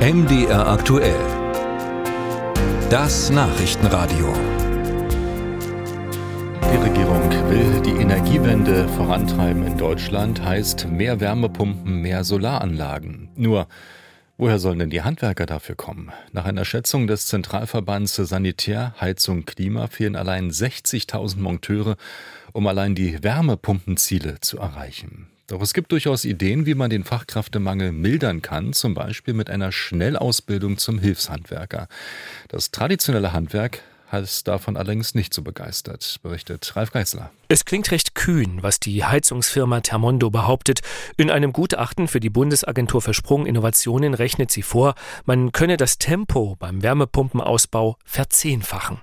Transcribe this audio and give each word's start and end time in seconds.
MDR 0.00 0.66
aktuell. 0.66 1.20
Das 2.88 3.28
Nachrichtenradio. 3.28 4.32
Die 6.72 6.76
Regierung 6.78 7.30
will 7.50 7.82
die 7.82 8.00
Energiewende 8.00 8.88
vorantreiben 8.88 9.66
in 9.66 9.76
Deutschland, 9.76 10.42
heißt 10.42 10.88
mehr 10.88 11.20
Wärmepumpen, 11.20 12.00
mehr 12.00 12.24
Solaranlagen. 12.24 13.28
Nur, 13.36 13.68
woher 14.38 14.58
sollen 14.58 14.78
denn 14.78 14.88
die 14.88 15.02
Handwerker 15.02 15.44
dafür 15.44 15.74
kommen? 15.74 16.10
Nach 16.32 16.46
einer 16.46 16.64
Schätzung 16.64 17.06
des 17.06 17.26
Zentralverbands 17.26 18.16
Sanitär, 18.16 18.94
Heizung, 18.98 19.44
Klima 19.44 19.88
fehlen 19.88 20.16
allein 20.16 20.50
60.000 20.50 21.40
Monteure, 21.40 21.98
um 22.54 22.66
allein 22.66 22.94
die 22.94 23.22
Wärmepumpenziele 23.22 24.40
zu 24.40 24.56
erreichen. 24.56 25.26
Doch 25.50 25.62
es 25.62 25.74
gibt 25.74 25.90
durchaus 25.90 26.24
Ideen, 26.24 26.64
wie 26.64 26.76
man 26.76 26.90
den 26.90 27.02
Fachkräftemangel 27.02 27.90
mildern 27.90 28.40
kann, 28.40 28.72
zum 28.72 28.94
Beispiel 28.94 29.34
mit 29.34 29.50
einer 29.50 29.72
Schnellausbildung 29.72 30.78
zum 30.78 31.00
Hilfshandwerker. 31.00 31.88
Das 32.46 32.70
traditionelle 32.70 33.32
Handwerk 33.32 33.82
ist 34.12 34.46
davon 34.46 34.76
allerdings 34.76 35.16
nicht 35.16 35.34
so 35.34 35.42
begeistert, 35.42 36.20
berichtet 36.22 36.76
Ralf 36.76 36.92
Geißler. 36.92 37.32
Es 37.48 37.64
klingt 37.64 37.90
recht 37.90 38.14
kühn, 38.14 38.62
was 38.62 38.78
die 38.78 39.04
Heizungsfirma 39.04 39.80
Thermondo 39.80 40.30
behauptet. 40.30 40.82
In 41.16 41.32
einem 41.32 41.52
Gutachten 41.52 42.06
für 42.06 42.20
die 42.20 42.30
Bundesagentur 42.30 43.02
für 43.02 43.14
Sprunginnovationen 43.14 44.14
rechnet 44.14 44.52
sie 44.52 44.62
vor, 44.62 44.94
man 45.24 45.50
könne 45.50 45.76
das 45.76 45.98
Tempo 45.98 46.54
beim 46.60 46.80
Wärmepumpenausbau 46.80 47.96
verzehnfachen. 48.04 49.00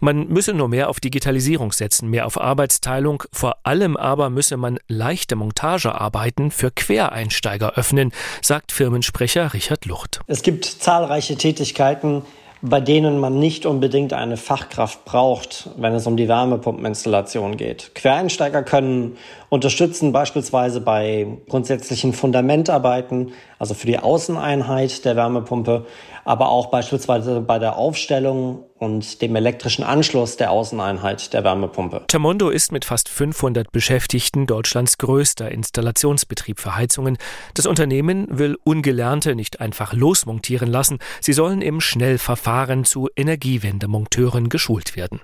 Man 0.00 0.28
müsse 0.28 0.54
nur 0.54 0.68
mehr 0.68 0.88
auf 0.88 1.00
Digitalisierung 1.00 1.72
setzen, 1.72 2.08
mehr 2.08 2.26
auf 2.26 2.40
Arbeitsteilung, 2.40 3.24
vor 3.32 3.56
allem 3.64 3.96
aber 3.96 4.30
müsse 4.30 4.56
man 4.56 4.78
leichte 4.88 5.36
Montagearbeiten 5.36 6.50
für 6.50 6.70
Quereinsteiger 6.70 7.74
öffnen, 7.76 8.12
sagt 8.42 8.72
Firmensprecher 8.72 9.52
Richard 9.54 9.84
Lucht. 9.86 10.20
Es 10.26 10.42
gibt 10.42 10.64
zahlreiche 10.64 11.36
Tätigkeiten, 11.36 12.22
bei 12.60 12.80
denen 12.80 13.18
man 13.20 13.38
nicht 13.38 13.66
unbedingt 13.66 14.12
eine 14.12 14.36
Fachkraft 14.36 15.04
braucht, 15.04 15.70
wenn 15.76 15.94
es 15.94 16.06
um 16.06 16.16
die 16.16 16.28
Wärmepumpeninstallation 16.28 17.56
geht. 17.56 17.94
Quereinsteiger 17.94 18.62
können 18.64 19.16
unterstützen 19.48 20.12
beispielsweise 20.12 20.80
bei 20.80 21.26
grundsätzlichen 21.48 22.12
Fundamentarbeiten, 22.12 23.32
also 23.58 23.74
für 23.74 23.86
die 23.86 23.98
Außeneinheit 23.98 25.04
der 25.04 25.14
Wärmepumpe, 25.14 25.86
aber 26.24 26.48
auch 26.50 26.66
beispielsweise 26.66 27.40
bei 27.40 27.60
der 27.60 27.76
Aufstellung 27.76 28.64
und 28.78 29.20
dem 29.22 29.34
elektrischen 29.34 29.82
Anschluss 29.82 30.36
der 30.36 30.50
Außeneinheit 30.50 31.32
der 31.32 31.44
Wärmepumpe. 31.44 32.04
Tamondo 32.06 32.48
ist 32.48 32.72
mit 32.72 32.84
fast 32.84 33.08
500 33.08 33.72
Beschäftigten 33.72 34.46
Deutschlands 34.46 34.98
größter 34.98 35.50
Installationsbetrieb 35.50 36.60
für 36.60 36.76
Heizungen. 36.76 37.18
Das 37.54 37.66
Unternehmen 37.66 38.26
will 38.30 38.56
Ungelernte 38.64 39.34
nicht 39.34 39.60
einfach 39.60 39.92
losmontieren 39.92 40.68
lassen. 40.68 40.98
Sie 41.20 41.32
sollen 41.32 41.60
im 41.60 41.80
Schnellverfahren 41.80 42.84
zu 42.84 43.08
Energiewendemonteuren 43.16 44.48
geschult 44.48 44.96
werden. 44.96 45.20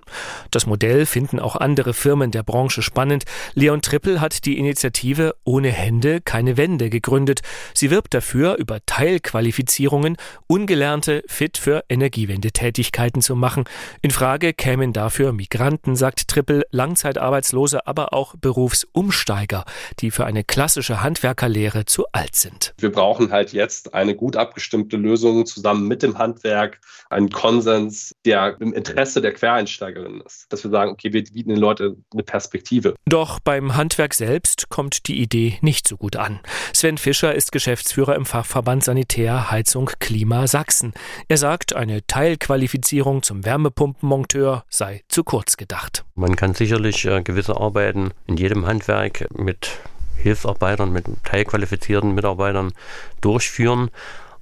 Das 0.50 0.66
Modell 0.66 1.06
finden 1.06 1.38
auch 1.38 1.56
andere 1.56 1.94
Firmen 1.94 2.32
der 2.32 2.42
Branche 2.42 2.82
spannend. 2.82 3.24
Leon 3.54 3.82
Trippel 3.82 4.20
hat 4.20 4.46
die 4.46 4.58
Initiative 4.58 5.36
Ohne 5.44 5.68
Hände 5.70 6.20
keine 6.20 6.56
Wände 6.56 6.90
gegründet. 6.90 7.40
Sie 7.72 7.90
wirbt 7.90 8.14
dafür, 8.14 8.56
über 8.56 8.80
Teilqualifizierungen 8.86 10.16
Ungelernte 10.48 11.22
fit 11.28 11.56
für 11.56 11.84
Energiewendetätigkeiten 11.88 13.22
zu 13.22 13.36
machen 13.36 13.43
machen. 13.44 13.64
In 14.00 14.10
Frage 14.10 14.54
kämen 14.54 14.94
dafür 14.94 15.34
Migranten, 15.34 15.96
sagt 15.96 16.28
Trippel, 16.28 16.64
Langzeitarbeitslose, 16.70 17.86
aber 17.86 18.14
auch 18.14 18.34
Berufsumsteiger, 18.36 19.66
die 20.00 20.10
für 20.10 20.24
eine 20.24 20.44
klassische 20.44 21.02
Handwerkerlehre 21.02 21.84
zu 21.84 22.06
alt 22.12 22.36
sind. 22.36 22.72
Wir 22.78 22.90
brauchen 22.90 23.32
halt 23.32 23.52
jetzt 23.52 23.92
eine 23.92 24.14
gut 24.14 24.36
abgestimmte 24.36 24.96
Lösung 24.96 25.44
zusammen 25.44 25.86
mit 25.86 26.02
dem 26.02 26.16
Handwerk, 26.16 26.80
einen 27.10 27.28
Konsens, 27.28 28.14
der 28.24 28.56
im 28.60 28.72
Interesse 28.72 29.20
der 29.20 29.34
Quereinsteigerinnen 29.34 30.22
ist. 30.22 30.46
Dass 30.48 30.64
wir 30.64 30.70
sagen, 30.70 30.90
okay, 30.90 31.12
wir 31.12 31.22
bieten 31.22 31.50
den 31.50 31.58
Leuten 31.58 32.02
eine 32.14 32.22
Perspektive. 32.22 32.94
Doch 33.04 33.40
beim 33.40 33.76
Handwerk 33.76 34.14
selbst 34.14 34.70
kommt 34.70 35.06
die 35.06 35.20
Idee 35.20 35.58
nicht 35.60 35.86
so 35.86 35.98
gut 35.98 36.16
an. 36.16 36.40
Sven 36.72 36.96
Fischer 36.96 37.34
ist 37.34 37.52
Geschäftsführer 37.52 38.16
im 38.16 38.24
Fachverband 38.24 38.84
Sanitär, 38.84 39.50
Heizung, 39.50 39.90
Klima 40.00 40.46
Sachsen. 40.46 40.94
Er 41.28 41.36
sagt, 41.36 41.74
eine 41.74 42.06
Teilqualifizierung 42.06 43.22
zum 43.22 43.33
zum 43.34 43.44
Wärmepumpenmonteur 43.44 44.64
sei 44.68 45.02
zu 45.08 45.24
kurz 45.24 45.56
gedacht. 45.56 46.04
Man 46.14 46.36
kann 46.36 46.54
sicherlich 46.54 47.04
äh, 47.04 47.20
gewisse 47.20 47.56
Arbeiten 47.56 48.12
in 48.28 48.36
jedem 48.36 48.64
Handwerk 48.64 49.26
mit 49.36 49.80
Hilfsarbeitern, 50.16 50.92
mit 50.92 51.06
teilqualifizierten 51.24 52.14
Mitarbeitern 52.14 52.72
durchführen. 53.20 53.90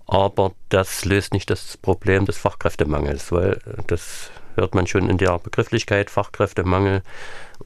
Aber 0.06 0.52
das 0.68 1.06
löst 1.06 1.32
nicht 1.32 1.48
das 1.48 1.78
Problem 1.78 2.26
des 2.26 2.36
Fachkräftemangels, 2.36 3.32
weil 3.32 3.58
das 3.86 4.30
hört 4.56 4.74
man 4.74 4.86
schon 4.86 5.08
in 5.08 5.16
der 5.16 5.38
Begrifflichkeit 5.38 6.10
Fachkräftemangel 6.10 7.02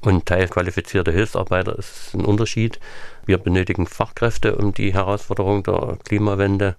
und 0.03 0.27
teilqualifizierte 0.27 1.11
Hilfsarbeiter 1.11 1.77
ist 1.77 2.15
ein 2.15 2.25
Unterschied. 2.25 2.79
Wir 3.25 3.39
benötigen 3.39 3.89
Fachkräfte, 3.89 4.55
um 4.55 4.73
die 4.73 4.95
Herausforderung 4.95 5.65
der 5.65 5.99
Klimawende 6.05 6.77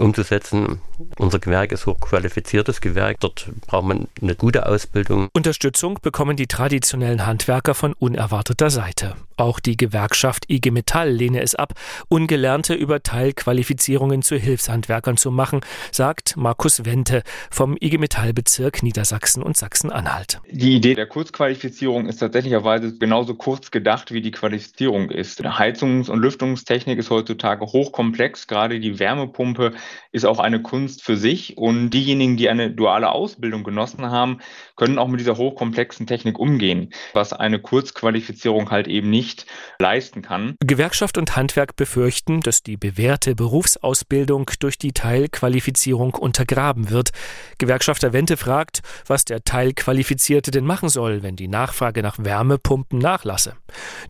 umzusetzen. 0.00 0.80
Unser 1.18 1.38
Gewerk 1.38 1.72
ist 1.72 1.86
hochqualifiziertes 1.86 2.80
Gewerk. 2.80 3.20
Dort 3.20 3.48
braucht 3.66 3.84
man 3.84 4.08
eine 4.20 4.34
gute 4.34 4.66
Ausbildung. 4.66 5.28
Unterstützung 5.32 5.98
bekommen 6.02 6.36
die 6.36 6.46
traditionellen 6.46 7.26
Handwerker 7.26 7.74
von 7.74 7.92
unerwarteter 7.94 8.70
Seite. 8.70 9.16
Auch 9.36 9.58
die 9.58 9.76
Gewerkschaft 9.76 10.48
IG 10.48 10.70
Metall 10.70 11.10
lehne 11.10 11.42
es 11.42 11.56
ab, 11.56 11.72
Ungelernte 12.08 12.74
über 12.74 13.02
Teilqualifizierungen 13.02 14.22
zu 14.22 14.36
Hilfshandwerkern 14.36 15.16
zu 15.16 15.32
machen, 15.32 15.60
sagt 15.90 16.36
Markus 16.36 16.84
Wente 16.84 17.22
vom 17.50 17.76
IG 17.80 17.98
Metall-Bezirk 17.98 18.84
Niedersachsen 18.84 19.42
und 19.42 19.56
Sachsen-Anhalt. 19.56 20.40
Die 20.50 20.76
Idee 20.76 20.94
der 20.94 21.06
Kurzqualifizierung 21.06 22.06
ist 22.06 22.18
tatsächlicherweise 22.18 22.96
genauso 22.96 23.34
kurz 23.34 23.72
gedacht, 23.72 24.12
wie 24.12 24.20
die 24.20 24.30
Qualifizierung 24.30 25.10
ist. 25.10 25.44
Heizungs- 25.44 26.08
und 26.08 26.20
Lüftungstechnik 26.20 26.98
ist 26.98 27.10
heutzutage 27.10 27.66
hochkomplex. 27.66 28.46
Gerade 28.46 28.78
die 28.78 29.00
Wärmepumpe 29.00 29.72
ist 30.12 30.24
auch 30.24 30.38
eine 30.38 30.62
Kunst 30.62 31.02
für 31.02 31.16
sich. 31.16 31.56
Und 31.58 31.90
diejenigen, 31.90 32.36
die 32.36 32.48
eine 32.48 32.70
duale 32.70 33.10
Ausbildung 33.10 33.64
genossen 33.64 34.10
haben, 34.10 34.38
können 34.76 34.98
auch 34.98 35.08
mit 35.08 35.20
dieser 35.20 35.36
hochkomplexen 35.36 36.06
Technik 36.06 36.38
umgehen, 36.38 36.92
was 37.12 37.32
eine 37.32 37.60
Kurzqualifizierung 37.60 38.70
halt 38.70 38.88
eben 38.88 39.10
nicht 39.10 39.46
leisten 39.78 40.22
kann. 40.22 40.56
Gewerkschaft 40.60 41.18
und 41.18 41.36
Handwerk 41.36 41.76
befürchten, 41.76 42.40
dass 42.40 42.62
die 42.62 42.76
bewährte 42.76 43.34
Berufsausbildung 43.34 44.50
durch 44.60 44.78
die 44.78 44.92
Teilqualifizierung 44.92 46.14
untergraben 46.14 46.90
wird. 46.90 47.10
Gewerkschafter 47.58 48.12
Wente 48.12 48.36
fragt, 48.36 48.80
was 49.06 49.24
der 49.24 49.44
Teilqualifizierte 49.44 50.50
denn 50.50 50.64
machen 50.64 50.88
soll, 50.88 51.22
wenn 51.22 51.36
die 51.36 51.48
Nachfrage 51.48 52.02
nach 52.02 52.16
Wärmepumpen 52.18 52.98
nachlasse. 52.98 53.56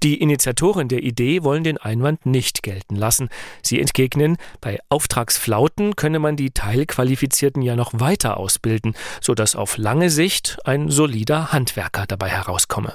Die 0.03 0.21
Initiatoren 0.21 0.89
der 0.89 1.03
Idee 1.03 1.43
wollen 1.43 1.65
den 1.65 1.79
Einwand 1.79 2.27
nicht 2.27 2.63
gelten 2.63 2.97
lassen. 2.97 3.29
Sie 3.63 3.81
entgegnen, 3.81 4.37
bei 4.61 4.79
Auftragsflauten 5.65 5.97
könne 5.97 6.19
man 6.19 6.37
die 6.37 6.51
Teilqualifizierten 6.51 7.63
ja 7.63 7.77
noch 7.77 7.93
weiter 7.95 8.37
ausbilden, 8.37 8.95
sodass 9.21 9.57
auf 9.57 9.79
lange 9.79 10.11
Sicht 10.11 10.59
ein 10.65 10.91
solider 10.91 11.53
Handwerker 11.53 12.07
dabei 12.07 12.29
herauskomme. 12.29 12.93